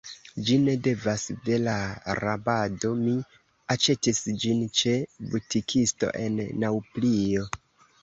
Ĝi 0.45 0.55
ne 0.61 0.73
devenas 0.87 1.25
de 1.49 1.59
la 1.65 1.75
rabado; 2.21 2.93
mi 3.03 3.15
aĉetis 3.77 4.25
ĝin 4.47 4.67
ĉe 4.83 4.97
butikisto, 5.37 6.15
en 6.27 6.45
Naŭplio. 6.67 7.51